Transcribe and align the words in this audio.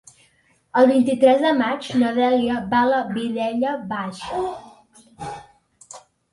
El 0.79 0.87
vint-i-tres 0.91 1.43
de 1.47 1.51
maig 1.59 1.89
na 2.05 2.09
Dèlia 2.17 2.57
va 2.73 2.81
a 2.87 2.89
la 2.95 3.03
Vilella 3.19 3.77
Baixa. 3.95 4.43